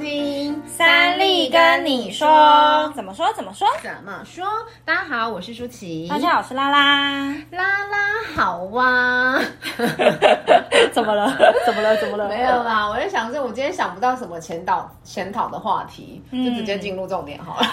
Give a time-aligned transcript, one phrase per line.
[0.00, 3.30] 听三丽跟你说，怎么说？
[3.34, 3.68] 怎么说？
[3.82, 4.46] 怎么说？
[4.82, 6.08] 大家好，我是舒淇。
[6.08, 7.26] 大家好，我是拉拉。
[7.50, 7.98] 拉拉
[8.34, 9.38] 好哇？
[10.90, 11.36] 怎么了？
[11.66, 11.94] 怎么了？
[11.98, 12.26] 怎么了？
[12.30, 17.66] 没有啦，我在想说，我今天想不到什么前导前讨的话题，嗯、就直接进入重点好了。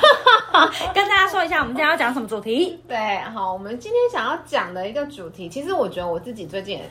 [0.93, 2.77] 跟大家说一下，我们今天要讲什么主题？
[2.89, 6.81] 对，好，我们今天想要讲的一个主题，其实我觉得我自己最近。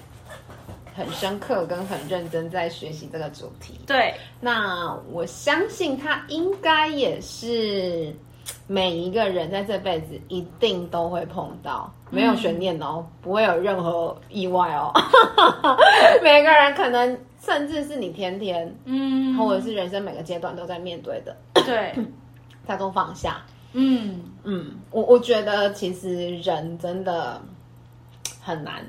[0.96, 3.78] 很深刻跟很认真在学习这个主题。
[3.86, 8.14] 对，那我相信他应该也是
[8.66, 14.90] 每一个人在这辈子一定都会碰到，没有悬念哦，嗯、不会有任何意外哦。
[16.22, 21.94] 每个人可能甚至是你天天，嗯，或者是人生每个阶段都在面对的，对，
[22.66, 23.42] 他都放下。
[23.72, 27.40] 嗯嗯，我我觉得其实人真的
[28.40, 28.82] 很难。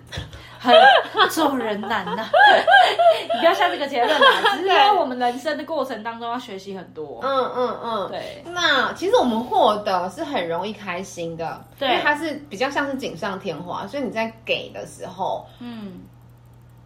[0.67, 2.29] 很做人难呐、啊，
[3.33, 4.27] 你不要下这个结论啦。
[4.57, 7.19] 只是说我们人生的过程当中要学习很多。
[7.21, 8.43] 嗯嗯嗯，嗯对。
[8.45, 15.99] 那其实我们获得是很容易开心的，对，因为它是比较像是锦上添花，所以你在给的时候，嗯，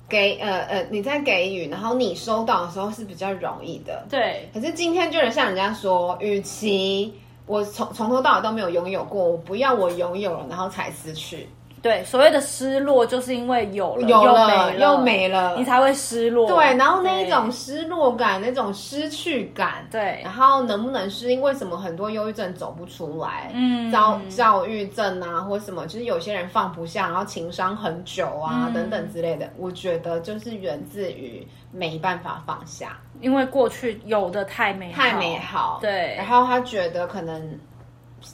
[0.09, 4.05] 给呃呃你在给予，然后你收到的时候是比较容易的。
[4.09, 4.49] 对。
[4.53, 7.13] 可是今天就是像人家说，与其
[7.45, 11.47] 我从从头到尾都没有拥有过，我不要我拥有了，然后才失去。
[11.81, 16.47] 对，所谓的失落，就是因为有了，有了又没了，又没了，你才会失落。
[16.47, 21.41] 对，然后那一种失落感，那种失去感，对，然后能不能适应？
[21.41, 23.49] 为什么很多忧郁症走不出来？
[23.55, 29.49] 嗯，躁躁郁症啊，或什么，就是有些人放不下，然后情伤很久啊，嗯、等等之类的。
[29.57, 35.79] 我觉得就是源自于没办法放下，因为过去有的太美好，太美好。
[35.81, 37.57] 对，然后他觉得可能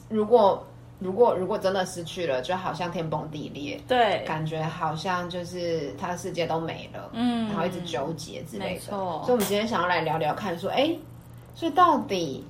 [0.09, 0.61] 如果。
[0.99, 8.81] 如果如果真的失去了，就好像天崩地裂，对，感觉好像就是他的世界都没了，嗯，然后一直纠结之类的。
[8.81, 10.95] 所以我们今天想要来聊聊看，说，哎，
[11.53, 12.45] 所以到底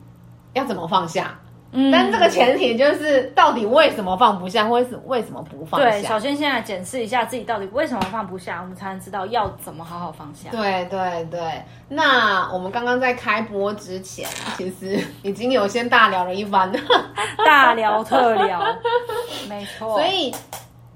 [0.53, 1.37] 要怎么放下？
[1.71, 5.89] 嗯，但这个前提就是，到底为什么放不下，或是为什么不放下？
[5.89, 10.49] 对，首先先来检视一下自己到底为什么放不下，我们才能知道要怎么好好放下。
[10.49, 14.27] 对对对，那我们刚刚在开播之前，
[14.57, 16.71] 其实已经有先大聊了一番，
[17.45, 18.61] 大聊特聊，
[19.49, 19.99] 没错。
[19.99, 20.33] 所以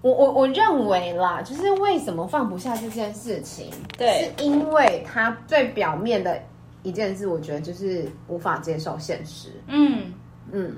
[0.02, 6.42] 我我我认为啦，就是为什么放不下这件事情，对，是因为它最表面的
[6.81, 9.50] 一件事，我觉得就是无法接受现实。
[9.68, 10.14] 嗯。
[10.51, 10.75] 嗯，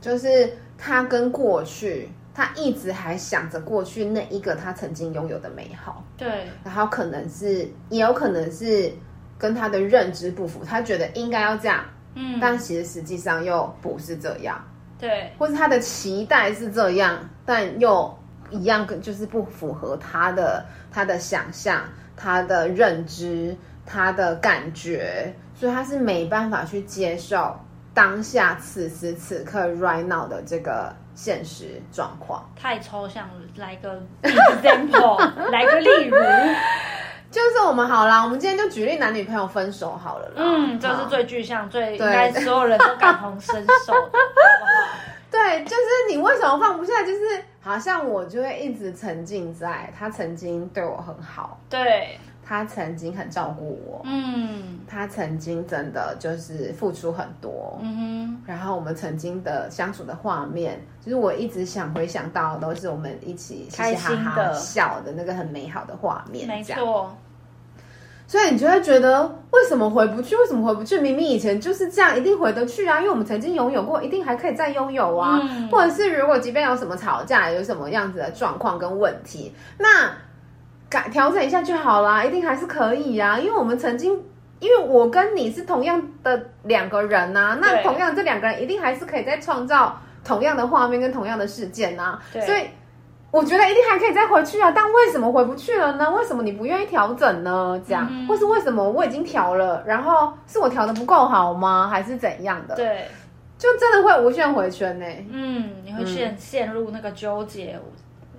[0.00, 6.04] 就是他跟过去，他一直还想着过去那一个他曾经拥有的美好。
[6.16, 8.92] 对，然后可能是，也有可能是
[9.38, 14.62] 跟他的认知不符，他觉得应该要这样，嗯，但其实实际上又不是这样。
[14.98, 18.14] 对，或是他的期待是这样，但又
[18.50, 21.84] 一样，跟就是不符合他的他的想象、
[22.16, 23.56] 他的认知、
[23.86, 27.58] 他的感觉，所以他是没办法去接受。
[27.92, 35.18] 当下此时此刻 right now 的这个现实状况太抽象了，来个 example，
[35.50, 36.16] 来个例如，
[37.30, 40.34] 就是我们好啦，我们今天就举例男女朋友分手好了啦。
[40.36, 43.54] 嗯，这是最具象、最应该所有人都感同身
[43.86, 44.12] 受的？
[45.30, 47.02] 对，就是你为什么放不下？
[47.02, 47.20] 就是
[47.60, 52.18] 好像我就会一直沉浸在他曾经对我很好，对。
[52.50, 67.16] 他曾经很照顾我，嗯，他曾经真的就是付出很多，嗯哼，然后我们曾经的相处的画面，就是我一直想回想到的都是我们一起嘻嘻哈哈笑的那个很美好的画面，没错。
[68.26, 69.22] 所以你就会觉得
[69.52, 70.34] 为什么回不去？
[70.34, 70.98] 为什么回不去？
[70.98, 72.98] 明明以前就是这样，一定回得去啊！
[72.98, 75.38] 因为我们曾经拥有过，一定还可以再拥有啊。
[75.40, 80.10] 嗯，或者是如果即便有什么吵架，有什么样子的状况跟问题，那。
[80.90, 83.38] 改调整一下就好啦，一定还是可以呀、啊。
[83.38, 84.20] 因为我们曾经，
[84.58, 92.22] 因为我跟你是同样的两个人呐、啊，那同样这两个人一定还是可以再创造同样的画面跟同样的事件呐、啊。
[92.44, 92.64] 所以
[93.30, 94.72] 我觉得一定还可以再回去啊。
[94.72, 96.10] 但为什么回不去了呢？
[96.10, 97.80] 为什么你不愿意调整呢？
[97.86, 101.86] 这样，嗯、或是为什么我已经调了，然后是我调的不够好吗？
[101.88, 102.74] 还是怎样的？
[102.74, 103.06] 对，
[103.56, 105.24] 就真的会无限回圈呢、欸。
[105.30, 107.78] 嗯，你会陷陷入那个纠结。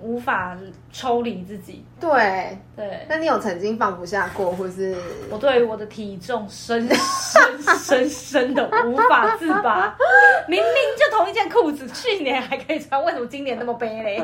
[0.02, 0.58] 无法
[0.92, 3.06] 抽离自己，对对。
[3.08, 4.96] 那你有曾经放不下过，或是
[5.30, 9.96] 我对于我的体重深深深深的无法自拔？
[10.48, 14.16] 明明就同一件裤子，去年还可以穿，为什么今年那么悲嘞？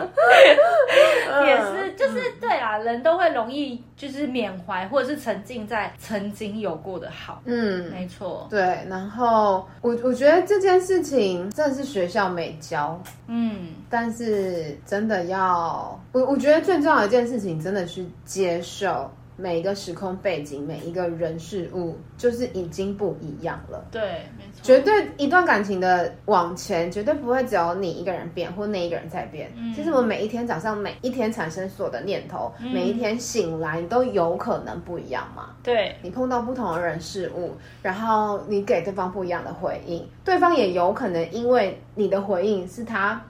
[1.46, 7.42] 也是，就是对啊，人都会容易就是缅怀，或者是沉浸在曾经有过的好。
[7.46, 8.48] 嗯，没错。
[8.50, 15.67] 对，然后我我觉得这件事情真的是学校没教，嗯，但是真的要。
[16.12, 23.86] 我我觉得最重要的一件事情，真的是接受每一个时空背景、每一个人事物，就是已经不一样了。
[23.92, 24.02] 对，
[24.36, 24.64] 没错。
[24.64, 29.52] 绝对一段感情的往前，绝对不会只有你一个人变，或那一个人在变。
[29.56, 35.50] 嗯、其实我们每一天早上，每一天产生所有的念头，嗯、每一天醒来，你都有可能不一样嘛。
[35.62, 37.52] 对，你碰到不同的人事物，
[37.84, 43.22] 然后你给对方不一样的回应，对方也有可能因为你的回应是他。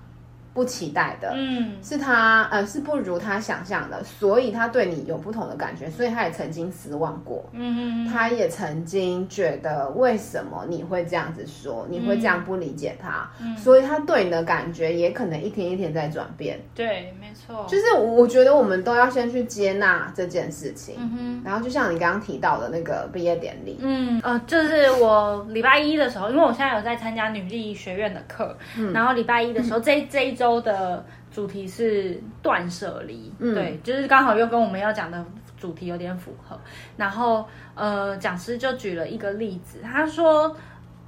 [0.58, 30.47] 不期待的，嗯，是他，呃，是不如他想象的，所以他对你有不同的感觉，所以他也曾经失望过，嗯嗯，他也曾经觉得为什么你会这样子说，你会这样不理解他，嗯，所以他对你的感觉也可能一天一天在转变，对，没错，就是我觉得我们都要先去接纳这件事情，嗯哼，然后就像你刚刚提到的那个毕业典礼，嗯，呃，就是我礼拜一的时候，因为我现在有在参加女力学院的课，嗯，然后礼拜一的时候，嗯，这这一周。
[30.48, 35.26] 周的主题是断舍离，嗯、对，就是刚好又跟我们要讲的
[35.58, 36.58] 主题有点符合。
[36.96, 37.46] 然后，
[37.76, 40.56] 呃，讲师就举了一个例子，他说，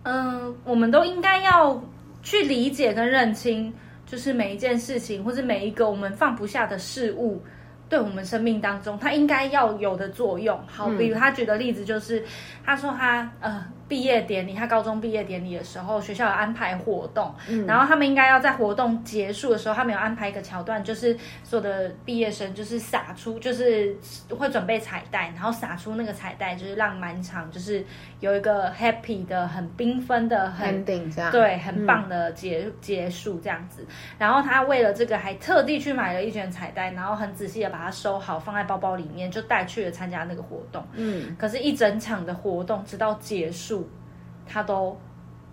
[0.03, 1.81] 嗯、呃，我们都应该要
[2.21, 3.73] 去理解跟认清，
[4.05, 7.41] 就是每一件事情或者每一个我们放不下的事物，
[7.87, 10.59] 对我们生命当中它应该要有的作用。
[10.67, 12.21] 好，比如他举的例子就是，
[12.65, 13.65] 他说他呃。
[13.89, 23.97] 毕业典礼，他高中毕业典礼的时候，学校有安排活动，嗯、然后他们应该要在活动结束的时候，他们有安排一个桥段，就是所有的毕业生就是撒出，就是
[24.37, 27.83] 会准备彩带，然后撒出那个彩带，就是让满场就是
[28.19, 33.83] 有一个 happy 的、很缤纷的、很对、很棒的结、嗯、结束这样子。
[34.19, 40.85] 然后他为了这个，还特地去买了一卷彩带，然后很仔细的把它收好，放在包包里面，就带去了参加那个活动。
[40.93, 43.78] 嗯，可是，一整场的活动直到结束。
[44.49, 44.99] 他都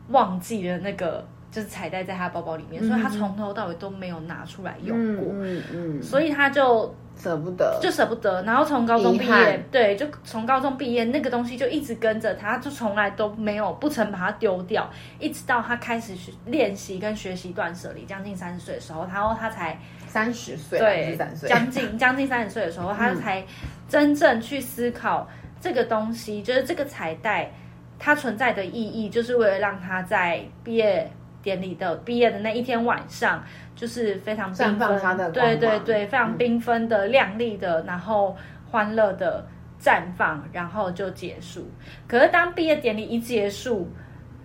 [0.08, 5.26] 忘记了那个就是彩带在他包包里面，嗯、所以他从头到尾都没有拿出来用过。
[5.32, 8.42] 嗯嗯，嗯所以他就舍不得，就舍不得。
[8.42, 14.88] 然后从高中毕业，对，就从高中毕业，那个东西就一直跟着他，就从来都没有不曾把它丢掉，
[15.18, 23.42] 一直到他开始学练习跟学习断舍离，将近三十岁的时候，然后他才三十岁，对，将近将近三十岁的时候，他才
[23.88, 25.26] 真正去思考
[25.58, 27.50] 这个东西，就是这个彩带。
[27.98, 31.10] 它存在的意义，就是为了让他在毕业
[31.42, 33.42] 典礼的毕业的那一天晚上，
[33.74, 38.36] 就是非常缤纷，对对对，非常缤纷的、亮丽的，然后
[38.70, 39.46] 欢乐的
[39.80, 41.70] 绽放，然后就结束。
[42.06, 43.88] 可是当毕业典礼一结束，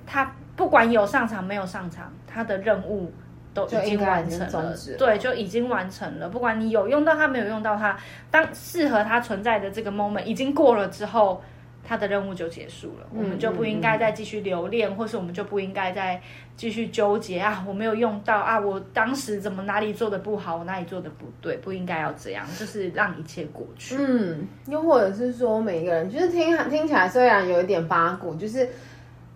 [0.05, 3.11] 他不管有上场没有上场，他的任务
[3.53, 4.47] 都已经完成了，
[4.97, 6.29] 对，就已经完成了。
[6.29, 7.97] 不管你有用到它，没有用到它，
[8.29, 11.43] 当适合它存在的这个 moment 已经过了之后。
[11.83, 16.21] 他的任务就结束了，我们就不应该再继续留恋，嗯嗯、或是我们就不应该再
[16.55, 17.65] 继续纠结啊！
[17.67, 18.59] 我没有用到啊！
[18.59, 23.95] 我当时怎么哪里做的不好，我哪里做的不对，不应该要这样，就是让一切过去。
[23.99, 28.69] 嗯，又或者是说，每一个人就是听听起来虽然有一点八股，就是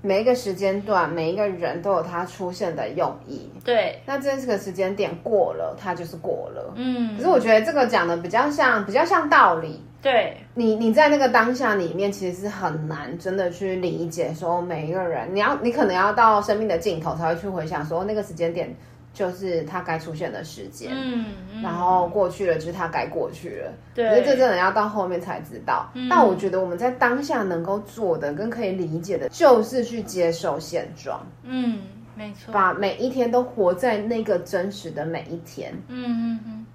[0.06, 3.52] 每一个时间段，每一个人都有他出现的用意。
[3.64, 6.74] 对，那这个时间点过了，它就是过了。
[6.76, 9.84] 嗯，可是我觉得这个讲的比较像，比较像道理。
[10.04, 18.72] 对你，你在那个当下里面，其实是很难真的去理解，说每一个人，你要，你可能要到生命的尽头才会去回想，说那个时间点
[19.16, 21.62] 就是它该出现的时间，嗯，嗯。
[21.64, 25.90] 然后过去了就是它该过去了，对，可是这真的要到后面才知道。
[25.96, 31.80] 嗯、但我觉得我们在当下能够做的跟可以理解的，就是去接受现状，嗯，
[32.14, 36.66] 没错，把每一天都活在那个真实的每一天，嗯嗯嗯。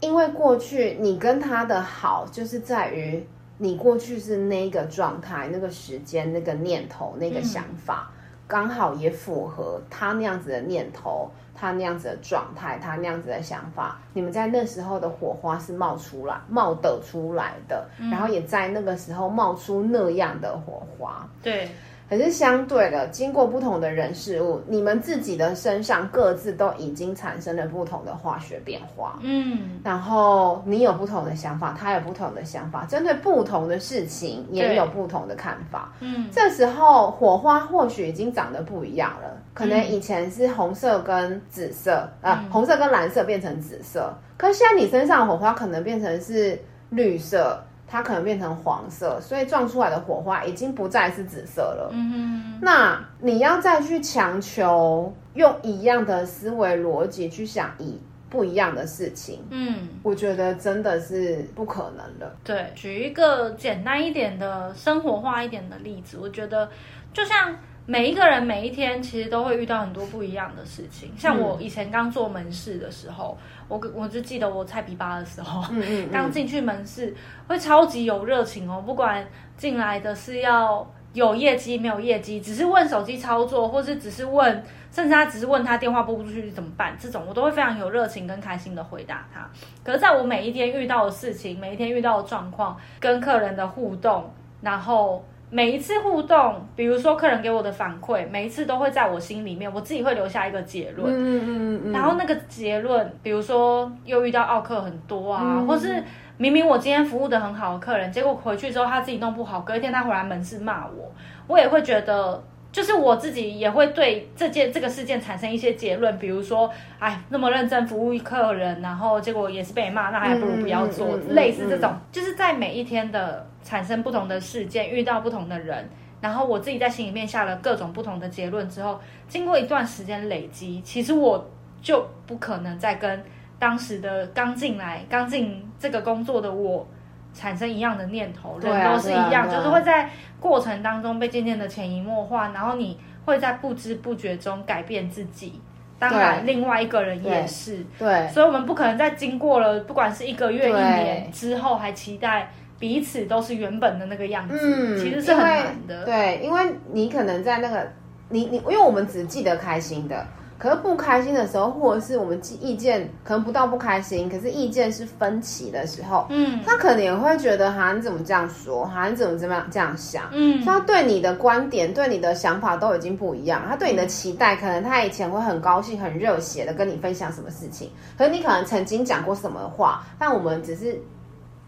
[0.00, 3.26] 因为过去你跟他的好，就是在于
[3.56, 8.17] 你过去是那个状态、那个时间、那个念头、那个想法，嗯、
[8.48, 14.00] 刚好也符合他那样子的念头、他那样子的状态、他那样子的想法。
[14.14, 21.28] 你们在那时候的火花是冒出来、冒得出来的，嗯、然后也在那个时候冒出那样的火花。
[21.42, 21.68] 对。
[22.08, 29.18] 可是相对的，经过不同的人事物，你们自己的身上各自都已经产生了不同的化学变化。
[29.22, 35.92] 嗯，然后你有不同的想法，他有不同的想法，针对不同的事情也有不同的看法。
[36.00, 47.62] 嗯，这时候火花或许已经长得不一样了，可能以前是红色跟紫色，嗯、呃，红色跟蓝色变成紫色，可是现在你身上的火花可能变成是绿色。
[47.88, 51.90] 它可能变成黄色，所以撞出来的火花已经不再是紫色了。
[51.92, 62.36] 嗯哼，那你要再去强求用一样的思维逻辑去想一不一样的事情，嗯，我觉得真的是不可能的。
[62.44, 66.68] 对，举一个简单一点的生活化一点的例子，我觉得
[67.14, 67.56] 就像
[67.90, 71.10] 每一个人每一天其实都会遇到很多不一样的事情。
[71.16, 73.34] 像我以前刚做门市的时候，
[73.66, 75.64] 我我就记得我菜皮巴的时候，
[76.12, 77.16] 刚进去门市
[77.46, 79.26] 会超级有热情哦，不管
[79.56, 89.48] 进来的是要有业绩没有业绩，只是问手机操作，或是只是问，甚至他只是问他电话拨不出去怎么办，这种我都会非常有热情跟开心的回答他。
[89.82, 94.30] 可是在我每一天遇到的事情，每一天遇到的状况，跟客人的互动，
[94.60, 95.24] 然后。
[95.50, 101.12] 每一次互动，比如说客人给我的反馈，每一次都会在我心里面，我自己会留下一个结论。
[101.12, 101.92] 嗯嗯嗯。
[101.92, 106.02] 然后那个结论，比如说又遇到奥客很多啊，嗯、或是
[106.36, 111.12] 明明我今天服务的很好的客人，结果回去之后他自己弄不好，隔一天他回来门市骂我，
[111.46, 112.42] 我也会觉得。
[112.70, 121.92] 就是我自己也会对这件这个事件产生一些结论，比如说，哎，那么认真服务客人，然后结果也是被骂，那还不如不要做，嗯嗯嗯嗯、类似这种。
[122.12, 125.88] 就是在每一天的产生不同的事件，遇到不同的人，
[126.20, 131.48] 然后我自己在心里面下了各种不同的结论之后，经过一段时间累积，其实我
[131.80, 133.24] 就不可能再跟
[133.58, 136.86] 当时的刚进来、刚进这个工作的我。
[137.34, 145.60] 产生一样的念头，人都是一样，啊啊啊、就是会在过程当中被渐渐的潜移默化，然后你会在不知不觉中改变自己。
[145.98, 147.78] 当然，另外一个人也是。
[147.98, 154.56] 对，对，所以我们不可能在经过了不管是一个月、一年之后，还期待彼此都是原本的那个样子。
[154.60, 156.04] 嗯，其实是很难的。
[156.04, 157.84] 对，因为你可能在那个
[158.28, 160.24] 你你，因为我们只记得开心的。
[160.58, 168.84] 可是不开心的时候，或者是我们意见可能不到不开心，可是意见是分歧的时候，嗯，他可能也会觉得哈，你怎么这样说？
[168.84, 170.24] 哈，你怎么怎么样这样想？
[170.32, 173.62] 嗯，他对你的观点、对你的想法都已经不一样。
[173.68, 181.00] 他对你的期待，可能他以前会很高兴、很热血的跟你分享什么事情，可是你可能曾经讲过什么话，但我们只是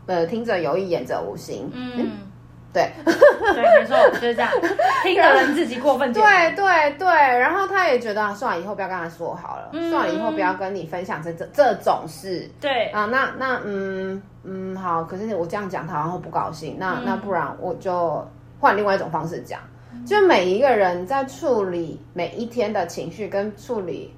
[0.07, 1.71] 呃听者有意，言者无心。
[1.73, 1.93] 嗯。
[1.97, 2.11] 嗯
[2.73, 4.49] 对，对，没错，就是这样。
[5.03, 6.27] 听的人自己过分解读。
[6.27, 12.49] 对对对，然后他也觉得算了，以后不要跟他说好了，嗯、算了，以后不要跟你分享这这这种事。
[12.61, 18.27] 对啊，那那嗯嗯好，可是我这样讲他然后不高兴，那、嗯、那不然我就
[18.59, 19.61] 换另外一种方式讲。
[20.07, 24.15] 就每一个人在处理每一天的情绪跟处理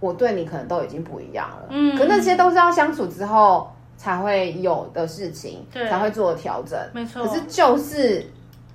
[0.00, 1.66] 我对你可能都已经不一样了。
[1.70, 3.70] 嗯，可那些都是要相处之后。
[3.98, 6.78] 才会有的事情，对才会做调整。
[6.92, 8.22] 没错，可是就是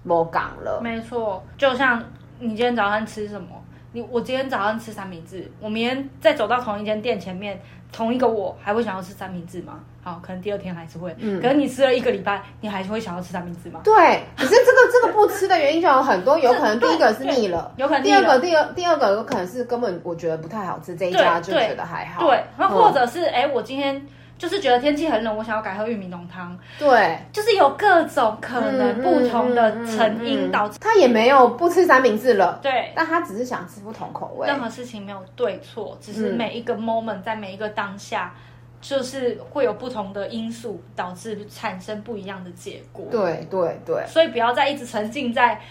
[0.04, 0.80] 没港了。
[0.82, 2.04] 没错，就像
[2.40, 3.48] 你今天早上吃什么？
[3.94, 9.80] 你我今天早上吃三明治，我明天再走到同一间店前面，同一个我还会想要吃三明治吗？
[10.02, 11.14] 好，可能第二天还是会。
[11.20, 13.82] 嗯，可是你吃了一个礼拜，你还是会想要吃三明治吗？
[13.84, 22.26] 对，可是这个这个不吃的原因就有很多，有可能第一个是腻了， 有可能第二个第二第二个有可能是根本我觉得不太好吃，这一家就觉得还好。
[22.26, 24.02] 对，那或者是哎、嗯，我今天。
[24.42, 26.58] 就是觉得天气很冷，我想要改喝玉米浓汤。
[26.80, 30.80] 对，就是有各种可能不同的成因导致。
[30.80, 34.48] 他也没有不吃三明治了，对，但他只是想吃不同口味。
[34.48, 38.34] 任何事情没有对错，只是每一个 moment 在每一个当下，
[38.82, 43.06] 就是会有不同的因素导致产生不一样的结果。
[43.12, 45.62] 对对对，所以不要再一直沉浸在。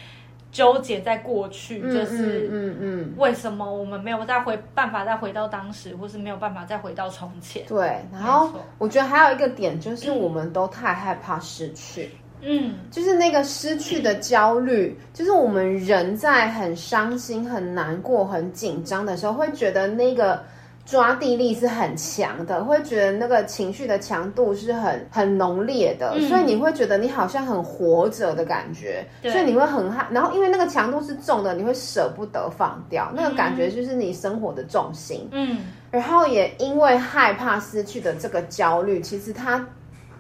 [0.52, 7.64] 纠结在过去，就是嗯嗯，为什么我们没有再回办法再回到当时，或是没有办法再回到从前？
[7.66, 12.11] 对，然后我觉得还有一个点就是，我们都太害怕失去，
[12.42, 20.42] 嗯，就是那个失去的焦虑，就是我们人在很伤心、很难过、很紧张的时候，会觉得那个。
[20.90, 30.04] 抓地力是很强的，会觉得那个情绪的强度是很很浓烈的，嗯、所以你会觉得你好像很活着的感觉，对所以你会很害。
[30.11, 35.28] 然后因为那个强度是重的，你会舍不得放掉，嗯、那个感觉就是你生活的重心。
[35.30, 35.59] 嗯，
[35.92, 39.64] 然后也因为害怕失去的这个焦虑，其实它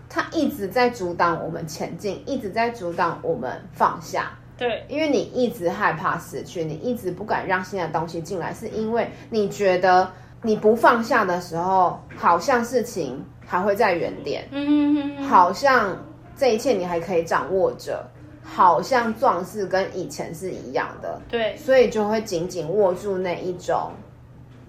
[0.08, 4.30] 它一直在阻挡我们前进，一直在阻挡我们放下。
[4.56, 10.08] 对，因为你一直害怕失去，你一直不敢让新的东西进来，是因为你觉得。
[10.42, 15.96] 你不放下的时候，好像事情还会在原点，嗯，好像
[16.36, 18.04] 这一切你还可以掌握着，
[18.42, 23.90] 好像状势跟以前是一样的，对，所以就会紧紧握住那一种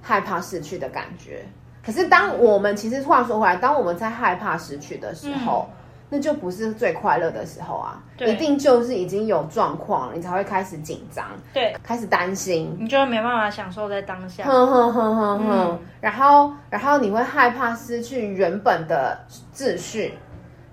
[0.01, 1.45] 害怕失去的感觉。
[1.83, 5.75] 可是当我们其实话说回来，当我们在害怕失去的时候，嗯
[6.13, 8.03] 那就不是最快乐的时候啊！
[8.17, 14.43] 对一定就是已经有状况，你才会开始紧张，对，开始担心，你就会没办法享受在当下。
[14.43, 19.17] 哼哼哼哼哼，然后，然后你会害怕失去原本的
[19.55, 20.13] 秩序，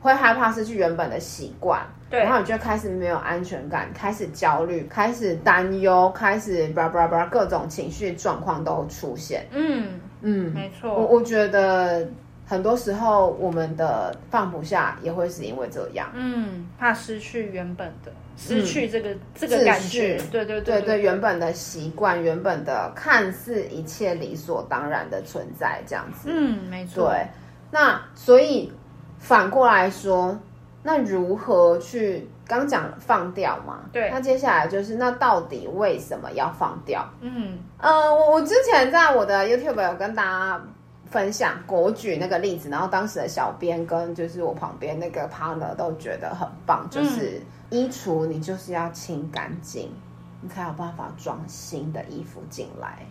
[0.01, 9.47] 会害怕失去原本的习惯，对，然后你就开始没有安全感，开始焦虑，开始担忧，开始叭叭叭，各种情绪状况都出现。
[9.53, 12.05] 嗯嗯，没错，我我觉得。
[12.49, 27.11] 很多时候我们的放不下也会是因为这样，嗯，怕失去原本的，失去这个、嗯、这个感觉，对对对对对，原本的习惯，原本的看似一切理所当然的存在，这样子，嗯，没错。
[27.11, 27.27] 对，
[27.71, 28.73] 那所以
[29.19, 30.35] 反过来说，
[30.83, 33.81] 那如何去刚讲放掉嘛？
[33.93, 37.07] 对，那接下来就是那到底为什么要放掉？
[37.21, 40.63] 嗯，呃，我我之前在我的 YouTube 有跟大家。
[41.11, 49.91] 分享我举那个例子，然后当时的小编跟就是我旁边那个 partner 都觉得很棒，就是衣橱你就是要清干净，
[50.41, 53.07] 你才有办法装新的衣服进来。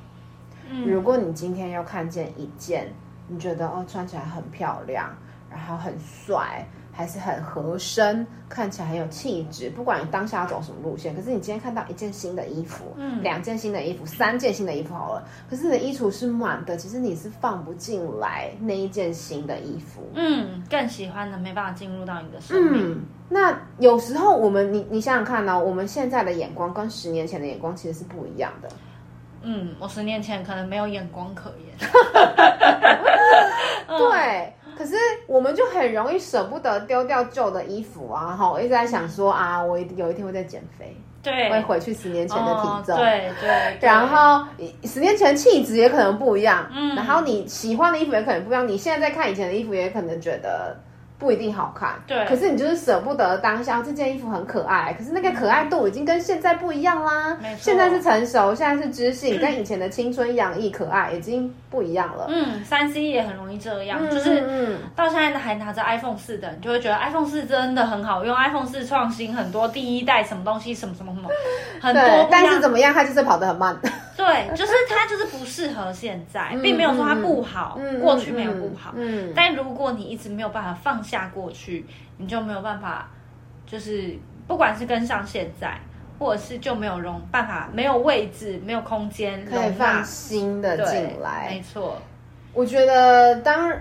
[0.70, 2.94] 嗯，如果你今天又看见一件，
[3.28, 5.10] 你觉得哦穿起来很漂亮，
[5.50, 6.66] 然后很帅。
[6.98, 9.70] 还是很合身，看起来很有气质。
[9.70, 20.02] 不管你当下要走什么路线，可是你今天看到一件新的衣服，嗯，两件新的衣服，三件新的衣服好了，可是你的衣橱是满的，其实你是放不进来那一件新的衣服。
[20.16, 22.94] 嗯，更喜欢的没办法进入到你的生命。
[22.94, 28.68] 嗯，那有时候我们，你你想想看呢，哦，我们现在的眼光跟十年前的眼光其实是不一样的。
[29.44, 31.78] 嗯，我十年前可能没有眼光可言。
[33.88, 34.52] 对。
[34.88, 38.38] 可是我们就很容易舍不得丢掉旧的衣服啊！
[38.38, 43.78] 哈，我一直在想说啊，我有一天会再减肥，对，会回去十年前的体重，对，对。
[43.82, 44.48] 然后
[44.86, 48.66] 十年前气质也可能不一样，嗯，然后你喜欢的衣服也可能不一样。
[48.66, 50.78] 你现在在看以前的衣服，也可能觉得。
[51.20, 52.26] 不一定好看，对。
[52.26, 57.36] 可是你就是舍不得当下这件衣服很可爱，可是那个可爱度已经跟现在不一样啦。
[57.42, 57.60] 没错。
[57.62, 62.28] 现在是成熟，现在是知性，跟以前的青春洋溢可爱已经不一样了。
[62.30, 71.30] 嗯，三 C 也很容易这样，嗯、就是嗯，到现在还拿着 iPhone 四的，你就会觉得 iPhone 四真的很好用，iPhone 四创新很多，第一代什么东西什么什么什么
[71.82, 73.76] 很多，但是怎么样，它就是跑得很慢。
[74.18, 81.86] 对， 就是它就是不适合现在，并没有说它不好，嗯、过去没有不好，嗯，但如果你一直没有办法放下过去，
[82.18, 83.10] 你就没有办法，
[83.68, 85.80] 就是不管是跟上现在，
[86.18, 92.02] 或者是就没有容办法，没有位置，没有空间可以放新的进来，没错。
[92.54, 93.72] 我觉得当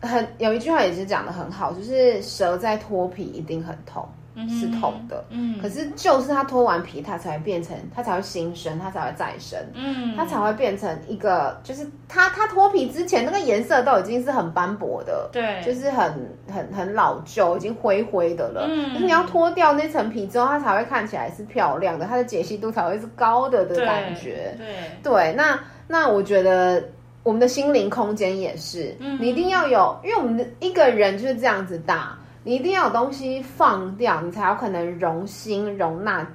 [0.00, 4.08] 很有一句话也是讲的很好，就是蛇在脱皮一定很痛。
[4.48, 16.12] 是痛的，嗯，可是就是它脱完皮，它才会变成，它才会新生，它才会再生，嗯，它才会变成一个，就是它它脱皮之前那个颜色都已经是很斑驳的，对，就是很
[16.50, 24.66] 很很老旧，已经灰灰的了，嗯，就是你要脱掉那层皮之后，它才会看起来是漂亮的，它的解析度才会是高的的感觉，对
[25.02, 26.82] 对，对，那那我觉得
[27.22, 32.18] 我们的心灵空间也是，嗯，你一定要有，因为我们的一个人就是这样子大。
[32.44, 36.26] 你一定要有东西放掉，你才有可能容心容纳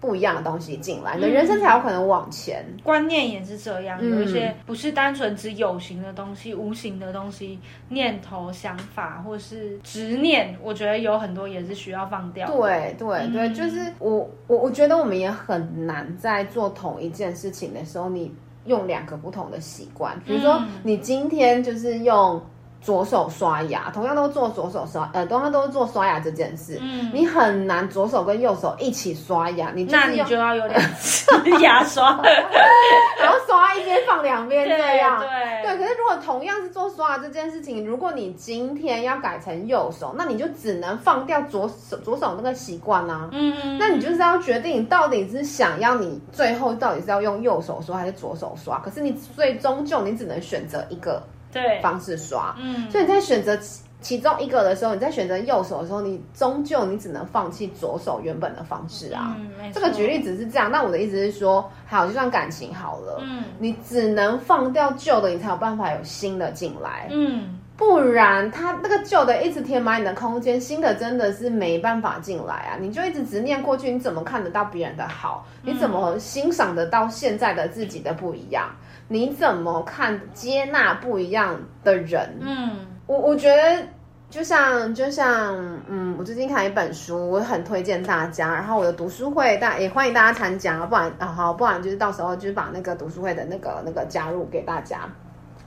[0.00, 2.62] 不一样的东西进来，你的人生才有可能往前。
[2.82, 12.46] 观念也是这样，有一些不是单纯只有形的东西，无形的东西，念头、想法或是执念，我觉得有很多也是需要放掉。
[12.50, 18.30] 对对对，就是我我我觉得我们也很难在做同一件事情的时候，你
[18.66, 22.42] 用两个不同的习惯，比如说你今天就是用。
[22.84, 26.78] 左手刷牙，同样都做左手刷，呃，同样都是做刷牙这件事。
[26.82, 31.26] 嗯，你很难左手跟右手一起刷牙，你那你就要有两次
[31.60, 32.20] 牙刷，
[33.18, 35.18] 然后刷一边放两边这样。
[35.18, 35.28] 对
[35.62, 35.78] 对，对。
[35.78, 43.30] 可是如果同样是做刷牙这件事情，如果你今天要改成右手，那你就只能放掉左手左手那个习惯啊。
[43.32, 43.78] 嗯嗯。
[43.78, 48.78] 那你就是要决定，你到底是想要你最后到底是要用右手刷还是左手刷？
[48.80, 51.22] 可是你最终就你只能选择一个。
[51.54, 53.58] 对，方式刷，嗯，所以你在选择
[54.00, 59.34] 其中一个的时候，你在选择右手的时候，你终究你只能放弃左手原本的方式啊。
[59.38, 72.76] 嗯，这个举例只是这样，那我的意思是说，好，就算感情好了，嗯，你只能放掉旧的，你才有办法有新的进来，嗯，不然它那个旧的一直填满你的空间，新的真的是没办法进来啊。
[72.78, 75.46] 你就一直执念过去，你怎么看得到别人的好？
[75.62, 78.68] 你怎么欣赏得到现在的自己的不一样？
[79.08, 82.38] 你怎么看接纳不一样的人？
[82.40, 82.70] 嗯，
[83.06, 83.82] 我我觉得
[84.30, 85.54] 就像就像
[85.86, 88.54] 嗯，我最近看一本书，我很推荐大家。
[88.54, 95.00] 然后我的读书会大也欢迎大家参加，不然啊好，不然就是到时候就是把那个读书会的那个那个加入给大家，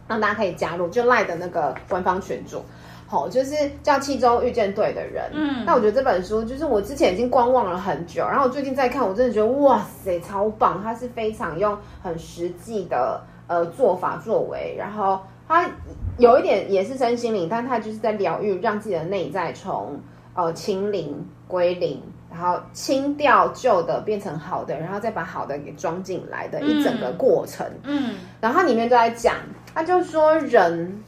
[0.08, 2.66] 让大家可以加入就赖的那个官方群组。
[3.10, 5.32] 好，就是叫七周遇见对的人。
[5.34, 10.82] 嗯，那我觉得这本书就是我之前已经观望了很久，然后我最近在看，我真的觉得哇塞，超棒！
[10.84, 15.70] 它是非常用很实际的呃做法作为，然后它
[16.18, 19.98] 有一点也是身心灵，但它就是在疗愈，让自己的内在从
[20.34, 27.66] 呃清零归零，然后清掉旧的变成好的，然后再把好的给装进来的一整个过程。
[27.84, 29.36] 嗯，嗯然后它里面都在讲，
[29.74, 31.02] 他就说人。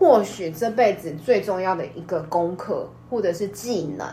[0.00, 4.08] 或许这辈子最重要的一个功课或者是技能，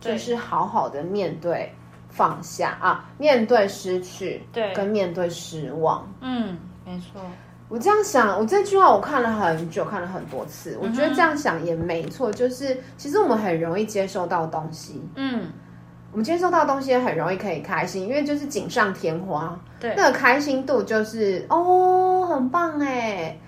[0.00, 1.70] 就是好好的面对
[2.08, 6.10] 放下啊，面对失去，对，跟面对失望。
[6.22, 7.20] 嗯，没错。
[7.68, 10.78] 我这样想，我这句话我看了很久，看了很多次。
[10.80, 15.52] 我觉得这样想也没错，就是其实我们很容易接收到东西，嗯，
[16.12, 23.38] 我们接收到东西也很容易可以开心，因为就是锦上添花，对，那个开心度就是哦，很棒哎。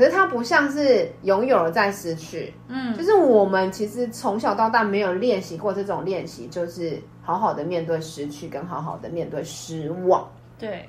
[0.00, 10.26] 可是它不像是拥有了再失去，嗯，就是我们其实从小到大没有练习过这种练习，就是好好的面对失去，跟好好的面对失望，
[10.58, 10.88] 对，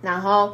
[0.00, 0.52] 然后。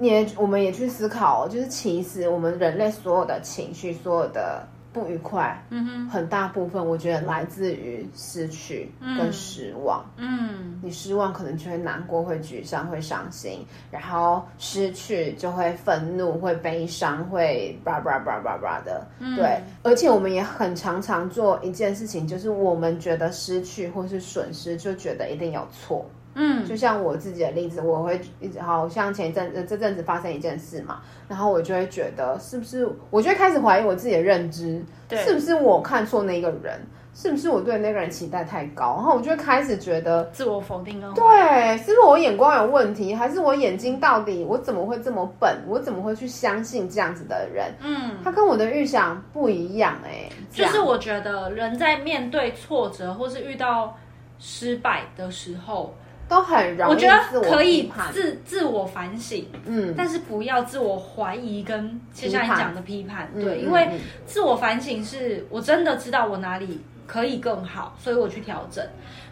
[0.00, 10.04] 也，我们也去思考，就是其实我们人类所有的情绪，所有的不愉快，嗯哼，很大部分我觉得来自于失去跟失望。
[10.16, 19.04] 嗯，你失望可能就会难过，会沮丧，会伤心，然后失去就会愤怒，会悲伤，会叭叭叭叭叭的。
[19.18, 26.08] 嗯，对，而且我们也很常常做一件事情，就是我们觉得失去或是损失，就觉得一定有错。
[26.34, 36.80] 嗯，就像我自己的例子，我会一直好像前一阵这阵子发生一件事嘛，然后我就会觉得是不是，我就会开始怀疑我自己的认知，对，是不是我看错那个人，
[37.14, 47.72] 是不是我对那个人期待太高，然后我就会开始觉得自我否定哦，对，是不是我眼光有问题，还是我眼睛到底我怎么会这么笨，我怎么会去相信这样子的人？
[47.80, 53.96] 嗯，他跟我的预想不一样哎、欸，就是我觉得人在面对挫折或是遇到
[54.40, 55.94] 失败的时候。
[56.34, 63.88] 都很容易，我觉得可以自自我反省，嗯，但是不要自我怀疑跟就像你讲的批判，对，嗯，因为
[64.26, 68.84] 自我反省是我真的知道我哪里可以更好，所以我去调整。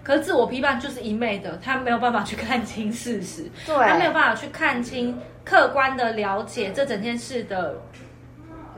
[0.05, 7.75] 可是自我批判就是一昧的，他没有办法去看清事实，对，他没有办法去看清客观的了解这整件事的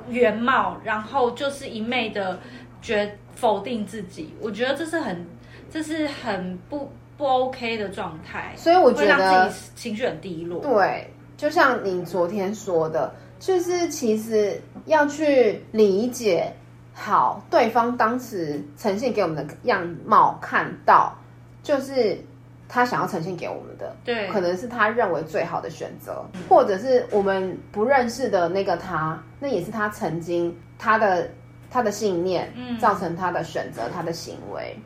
[0.09, 2.39] 原貌，然后就是一昧的
[2.81, 4.35] 觉否定自己。
[4.41, 5.27] 我觉得这是很，
[5.71, 6.91] 这是很不。
[7.17, 10.61] 不 OK 的状态，所以我觉得自己情绪很低落。
[10.61, 16.53] 对，就像你昨天说的，就是其实要去理解
[16.93, 21.17] 好对方当时呈现给我们的样貌，看到
[21.63, 22.19] 就是
[22.69, 31.29] 他想要呈现给我们的，对，可能是他认为最好的选择，或者是我们不认识的那个他，那也是他曾经他的
[31.71, 34.77] 他的信念，造成他的选择，他的行为。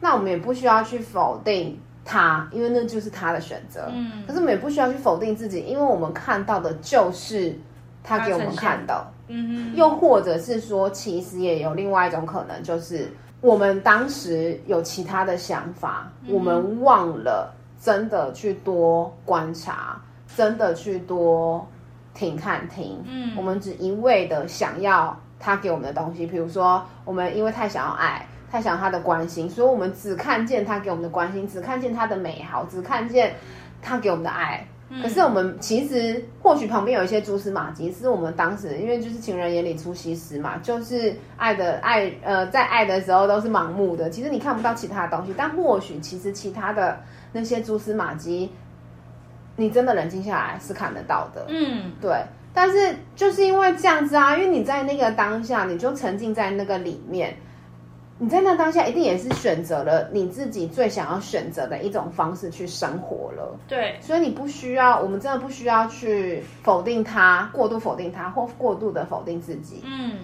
[0.00, 3.88] 那我们也不需要去否定他，因为那就是他的选择。
[3.92, 7.58] 嗯，可是我们也不需要去否定自己，因为我们看到的就是
[8.02, 9.10] 他给我们看到。
[9.28, 20.00] 嗯，又或者是说，其实也有另外一种可能，就是我们当时有其他的想法，嗯，我们忘了真的去多观察，
[20.36, 21.66] 真的去多
[22.14, 23.02] 听看听。
[23.08, 28.24] 嗯，我们只一味的想要他给我们的东西，比如说，我们因为太想要爱。
[28.50, 33.34] 太想他的关心，所以我们只看见他给我们的关心，只看见他的美好，只看见
[33.82, 34.66] 他给我们的爱。
[34.88, 45.34] 嗯、可是我们其实或许旁边有一些蛛丝马迹，是我们当时因为就是情人眼里出西施嘛，就是爱的爱呃，在爱的时候都是盲目的，其实你看不到其他的东西。
[45.36, 47.00] 但或许其实其他的
[47.32, 48.52] 那些蛛丝马迹，
[49.56, 51.46] 你真的冷静下来是看得到的。
[51.48, 52.22] 嗯，对。
[52.54, 57.36] 但是就是因为这样子啊，因为你在那个当下，你就沉浸在那个里面。
[58.18, 63.54] 你在那当下一定也是选择了你自己最想要选择的一种方式去生活了。
[63.68, 69.82] 对，所以你不需要，我们真的不需要去否定他，过度否定他，或过度的否定自己。
[69.84, 70.20] 嗯，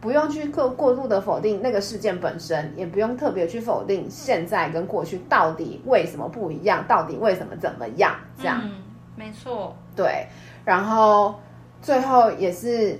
[0.00, 8.16] 不用去过过度的否定那个事件本身，也不用特别去否定现在跟过去到底为什么不一样，到底为什么怎么样？
[8.36, 8.72] 这样，嗯，
[9.14, 9.72] 没错。
[9.94, 10.26] 对，
[10.64, 11.32] 然后
[11.80, 12.98] 最后也是，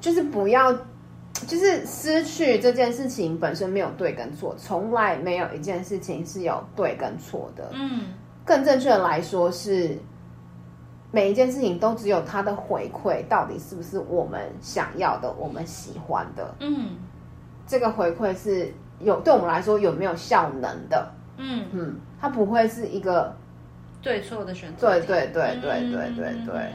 [0.00, 0.72] 就是不要。
[1.46, 7.70] 就是失去这件事情本身没有对跟错，从来没有一件事情是有对跟错的。
[7.72, 8.06] 嗯，
[8.44, 9.96] 更正确的来说是，
[11.10, 16.54] 每一件事情都只有它的回馈，到底是不是我们想要的、我们喜欢的？
[16.60, 16.96] 嗯，
[17.66, 21.12] 这个回馈是有对我们来说有没有效能的？
[21.36, 23.34] 嗯嗯，它不会是一个
[24.00, 24.90] 对错的选择。
[24.90, 26.72] 对对对对对对对，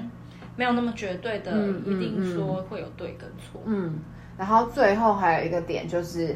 [0.55, 1.51] 没有那么绝对的，
[1.85, 3.61] 一定说会有对跟错。
[3.65, 3.99] 嗯。
[4.37, 6.35] 然后最后还有一个点就是，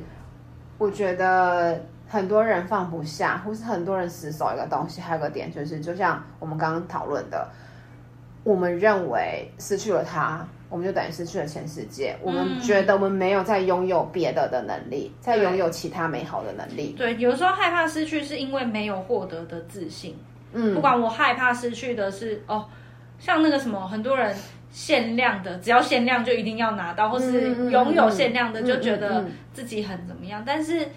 [0.79, 4.99] 我觉得很多人放不下，或是很多人死守一个东西。
[4.99, 7.47] 还有个点就是，就像我们刚刚讨论的，
[8.43, 12.17] 我们认为失去了它，我们就等于失去了全世界。
[12.23, 16.95] 我们觉得我们没有再拥有别的的能力，再拥有其他美好的能力。
[16.97, 20.17] 对，有时候害怕失去是因为没有获得的自信。
[20.53, 22.65] 嗯，不管我害怕失去的是哦，
[23.19, 24.35] 像那个什么，很多人。
[24.71, 30.43] 限量的，只要限量就一定要拿到，或是拥有限量的就觉得自己很怎么样。
[30.45, 30.87] 但是，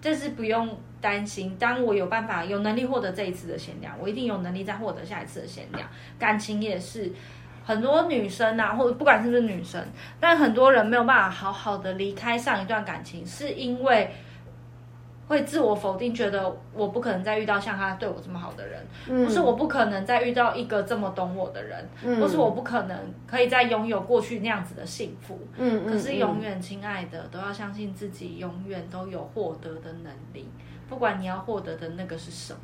[0.00, 1.56] 这是不用担心。
[1.58, 5.88] 当我有办法、有能力获得这一次的限量，我一定有能力再获得下一次的限量。
[6.18, 7.10] 感情也是，
[7.64, 9.82] 很多女生啊，或者不管是不是女生，
[10.20, 14.10] 但很多人没有办法好好的离开上一段感情，是因为。
[15.28, 25.38] 会自我否定，觉得我不可能再遇到像他对我这么好的人，嗯、或是我不可能再遇到一个这么懂我的人，嗯、或是我不可能可以再拥有过去那样子的幸福。
[25.56, 30.48] 嗯，可是永远，亲爱的，都要相信自己，永远都有获得的能力，
[30.88, 32.60] 不管你要获得的那个是什么。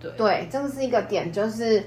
[0.00, 1.84] 对，对，这个是一个点，就是。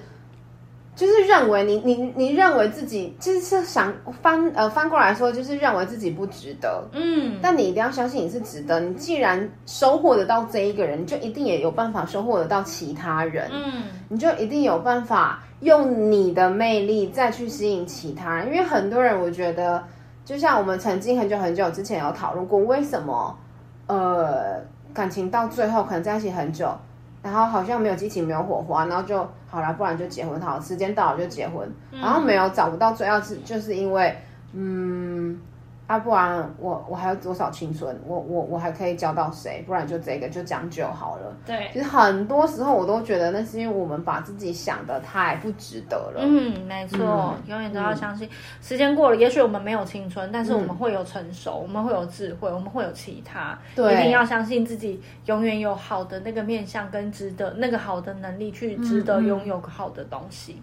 [0.97, 8.79] 就是认为你你你认为自己就是想翻呃翻过来说，就是认为自己不值得，嗯，但你一定要相信你是值得。
[8.79, 18.47] 你既然收获得到这一个人，你就一定也有办法收获得到其他人，嗯，你就一定有办法用你的魅力再去吸引其他人。
[18.47, 19.83] 因为很多人，我觉得
[20.25, 23.37] 就像我们曾经很久很久之前有讨论过，为什么
[23.85, 24.59] 呃
[24.95, 26.75] 感情到最后可能在一起很久。
[27.21, 34.15] 然后好像没有激情，没有火花，然后就好了，不然就结婚好，时间到了就结婚，然后没有找不到最要是就是因为
[34.53, 35.39] 嗯。
[35.87, 37.97] 啊，不然我我还有多少青春？
[38.05, 39.63] 我我我还可以交到谁？
[39.65, 41.33] 不然就这个就将就好了。
[41.45, 46.19] 对，其实很多时候我都觉得那是因为我们把自己想的太不值得了。
[46.21, 48.29] 嗯，没错，嗯、永远都要相信，
[48.61, 53.57] 时间过了，也许我们没有青春，但是我们会有成熟，我们会有智慧，我们会有其他。
[53.73, 60.61] 对，一定要相信自己，永远有好的那个面相跟值得那个好的能力去值得拥有好的东西。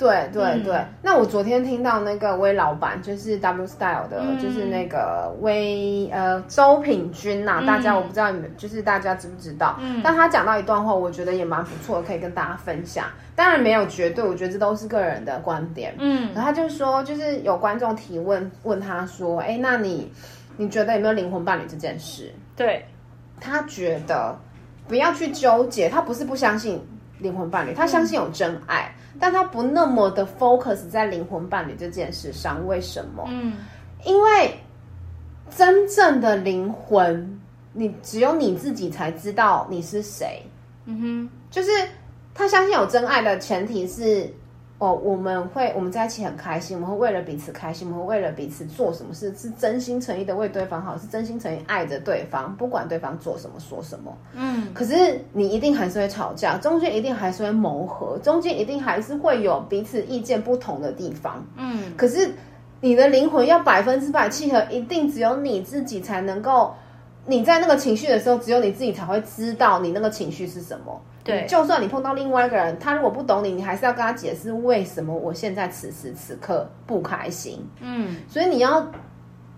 [0.00, 9.76] 对对对，嗯、那我昨天听到那个威老板，就是 W Style 的，嗯、就是那个威呃周品君呐、啊，嗯、大家我不知道你们就是大家知不知道？
[9.80, 13.04] 嗯，但他讲到一段话，我觉得也蛮不错的，可以跟大家分享。
[13.36, 15.94] 当然没有绝对，我觉得这都是个人的观点。
[15.98, 20.10] 嗯，然后他就说，就是有观众提问问他说，哎，那你
[20.56, 22.32] 你觉得有没有灵魂伴侣这件事？
[22.56, 22.84] 对，
[23.40, 24.34] 他觉得
[24.88, 26.82] 不要去纠结，他不是不相信
[27.20, 28.92] 灵魂伴侣，他相信有真爱。
[28.96, 33.24] 嗯但他不那么的 focus 在灵魂伴侣这件事上，为什么？
[33.28, 33.54] 嗯，
[34.04, 34.54] 因为
[35.54, 37.40] 真正的灵魂，
[37.72, 40.40] 你只有你自己才知道你是谁。
[40.86, 41.70] 嗯哼，就是
[42.32, 44.32] 他相信有真爱的前提是。
[44.80, 54.16] 哦，我们会我们在一起很开心，我们会为了彼此开心，我们会为了彼此做什么事，是真心诚意的为对方好，是真心诚意爱着对方，不管对方做什么说什么。
[54.34, 61.44] 嗯，可是你一定还是会吵架，中间一定还是会磨合，中间一定还是会有彼此意见不同的地方。
[61.58, 62.30] 嗯，可是
[62.80, 66.72] 你的灵魂要百分之百契合，一定只有你自己才能够。
[67.26, 71.00] 你在那个情绪的时候，只有你自己才会知道你那个情绪是什么。
[71.22, 77.62] 对，就算你碰到另外一个人，他如果不懂你，你还是要跟他解释为什么我现在此时此刻不开心。
[77.80, 78.90] 嗯，所以你要，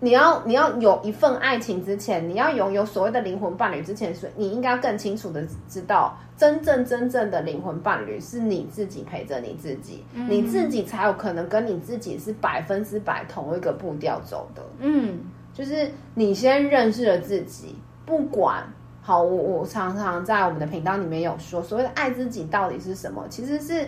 [0.01, 14.61] 你要，你要有一份爱情之前，你要拥有所谓的灵魂伴侣之前，所以你应该要更清楚的知道，真正真正的灵魂伴侣是你自己陪着你自己，嗯，你自己才有可能跟你自己是百分之百同一个步调走的。
[14.79, 15.19] 嗯。
[15.53, 18.63] 就是你先认识了自己，不管
[19.01, 23.25] 好，我我常常在我们的频道里面有说，所谓的爱自己到底是什么？
[23.29, 23.85] 其实是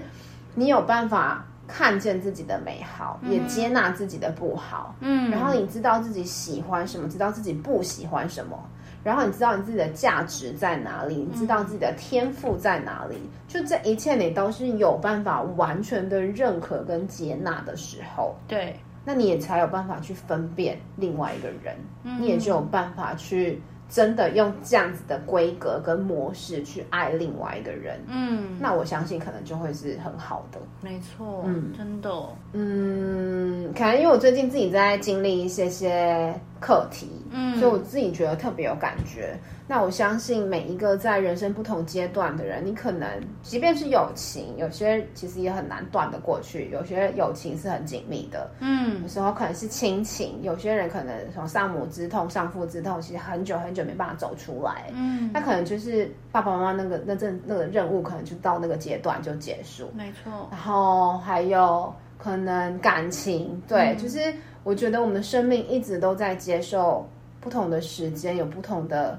[0.53, 8.57] 你有办法看见自己的美好，嗯、也接纳自己的不好，嗯，然后你知道自己喜欢什么，知道自己不喜欢什么，
[9.03, 18.77] 然后你知道你自己的价值在哪里，你知道自己的天赋在哪里，嗯、就这一切你都是有办法完全的认可跟接纳的时候，对。
[19.05, 28.03] 那你也才有办法去分辨另外一个人，嗯、你也就有办法去真的用这样子的规格跟模式去爱另外一个人。
[28.07, 30.59] 嗯，那我相信可能就会是很好的。
[30.81, 32.09] 没错，嗯，真的，
[32.53, 36.33] 嗯，可能因为我最近自己在经历一些些
[36.65, 39.37] 课题，嗯，所以我自己觉得特别有感觉。
[39.67, 43.07] 那我相信每一个在人生不同阶段的人，你可能
[43.43, 46.69] 即便是友情，有些其实也很难断得过去。
[46.71, 60.47] 有些友情是很紧密的，嗯，有时候可能是亲情，有些人可能从丧母之痛、丧父之痛，其实很久很久没办法走出来，嗯，那可能就是爸爸妈妈那个那阵那个任务，可能就到那个阶段就结束，没错。
[60.51, 64.31] 然后还有可能感情，对，嗯，就是
[64.65, 67.07] 我觉得我们的生命一直都在接受
[67.39, 69.17] 不同的时间，有不同的。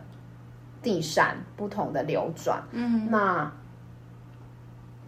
[0.82, 3.50] 地闪不同的流转，嗯，那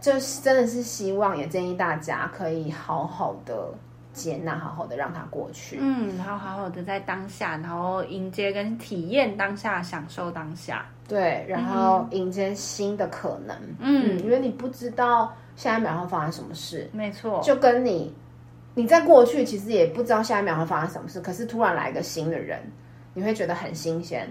[0.00, 3.72] 这真的是希望，也建议大家可以好好的
[4.12, 18.12] 接纳，好好的让它过去，嗯，然后好好的在当下，然后迎接跟体验当下，享受当下，对，然后迎接新的可能，嗯，嗯，因为你不知道下一秒会发生什么事，没错，就跟你。
[18.78, 22.60] 你在过去其实也不知道下一秒会发生什么事，可是突然来一个新的人，
[23.12, 24.24] 你会觉得很新鲜。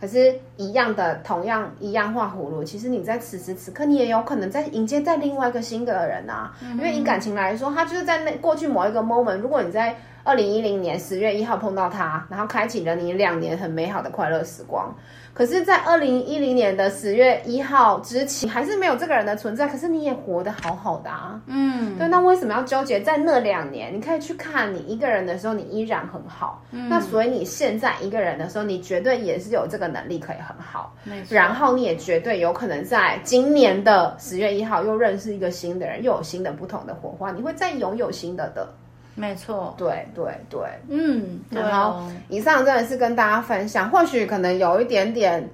[0.00, 6.52] 可是，一样的，同样一样画葫芦，其实你在此时此刻，你也有可能在迎接在另外一个新的人啊。
[6.60, 14.94] 嗯、因为以感情来说，他就是在那过去某一个 moment，如果你在二零一零年十月一号碰到他，然后开启了你两年很美好的快乐时光。
[15.34, 19.66] 可是，在二零一零年的十月一号之前，还是没有这个人的存在。
[19.66, 22.06] 可是你也活得好好的啊，嗯，对。
[22.06, 23.94] 那为什么要纠结在那两年？
[23.94, 26.62] 你可以去看你一个人的时候，你依然很好。
[26.70, 30.94] 嗯，那所以你现在一个人的时候，你绝对也是有这个能力可以很好。
[31.30, 38.68] 然后你也绝对有可能在今年的十月一号又认识一个新的人，又有新的不同的火花，你会再拥有新的的。
[39.14, 45.48] 没错，对对对，嗯，然后以上真的是跟大家分享，或许可能有一点点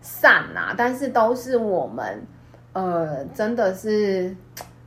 [0.00, 2.22] 散呐、啊，但是都是我们
[2.72, 4.34] 呃，真的是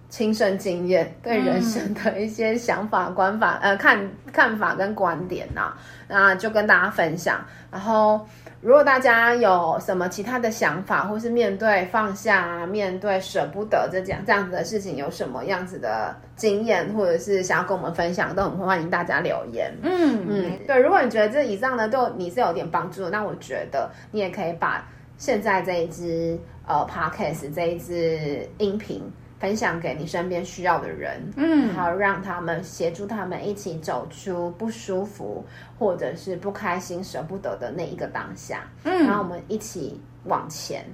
[0.09, 8.25] 亲身经验对人生的一些想法、观法、呃看看法跟观点呐、啊，那就跟大家分享，然后。
[8.59, 19.71] 如果大家有什么其他的想法，或是面对放下、面对舍不得这样这样子的事情，有什么样子的经验，或者是想要跟我们分享，都很欢迎大家留言。
[19.83, 24.83] 嗯嗯，对，如果你觉得这以上呢对你是有点帮助的，那我觉得你也可以把
[25.19, 29.03] 现在这一支呃 Podcast 这一支音频。
[29.39, 35.45] 分享给你身边需要的人，嗯，好，让他们协助他们一起走出不舒服
[35.77, 40.85] 或者是不开心、舍不得的那一个当下，嗯，然后我们一起往前，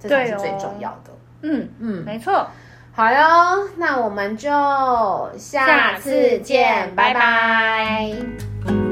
[0.00, 1.10] 这才是最重要的。
[1.42, 2.46] 嗯嗯，没错。
[2.94, 4.50] 好哟，那我们就
[5.38, 7.20] 下次见，拜拜。
[7.20, 8.91] 拜拜。